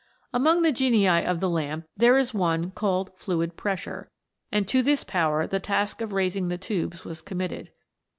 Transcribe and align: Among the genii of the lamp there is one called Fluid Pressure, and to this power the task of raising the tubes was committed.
Among 0.33 0.63
the 0.63 0.71
genii 0.71 1.05
of 1.27 1.41
the 1.41 1.47
lamp 1.47 1.85
there 1.95 2.17
is 2.17 2.33
one 2.33 2.71
called 2.71 3.15
Fluid 3.19 3.55
Pressure, 3.55 4.09
and 4.51 4.67
to 4.67 4.81
this 4.81 5.03
power 5.03 5.45
the 5.45 5.59
task 5.59 6.01
of 6.01 6.11
raising 6.11 6.47
the 6.47 6.57
tubes 6.57 7.05
was 7.05 7.21
committed. 7.21 7.69